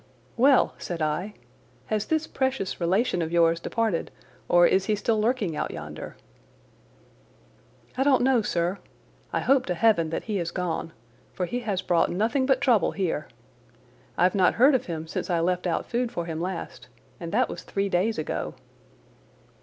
"Well," 0.35 0.73
said 0.79 0.99
I, 0.99 1.35
"has 1.85 2.07
this 2.07 2.25
precious 2.25 2.81
relation 2.81 3.21
of 3.21 3.31
yours 3.31 3.59
departed, 3.59 4.09
or 4.49 4.65
is 4.65 4.85
he 4.85 4.95
still 4.95 5.21
lurking 5.21 5.55
out 5.55 5.69
yonder?" 5.69 6.17
"I 7.95 8.01
don't 8.01 8.23
know, 8.23 8.41
sir. 8.41 8.79
I 9.31 9.41
hope 9.41 9.67
to 9.67 9.75
heaven 9.75 10.09
that 10.09 10.23
he 10.23 10.37
has 10.37 10.49
gone, 10.49 10.91
for 11.33 11.45
he 11.45 11.59
has 11.59 11.83
brought 11.83 12.09
nothing 12.09 12.47
but 12.47 12.61
trouble 12.61 12.93
here! 12.93 13.27
I've 14.17 14.33
not 14.33 14.55
heard 14.55 14.73
of 14.73 14.87
him 14.87 15.05
since 15.05 15.29
I 15.29 15.39
left 15.39 15.67
out 15.67 15.85
food 15.85 16.11
for 16.11 16.25
him 16.25 16.41
last, 16.41 16.87
and 17.19 17.31
that 17.31 17.47
was 17.47 17.61
three 17.61 17.87
days 17.87 18.17
ago." 18.17 18.55